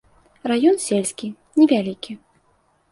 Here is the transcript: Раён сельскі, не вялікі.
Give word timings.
Раён 0.51 0.81
сельскі, 0.87 1.31
не 1.61 1.65
вялікі. 1.75 2.19